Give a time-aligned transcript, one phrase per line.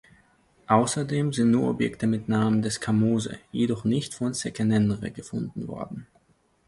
[0.65, 6.07] Außerdem sind nur Objekte mit Namen des Kamose, jedoch nicht von Seqenenre gefunden worden.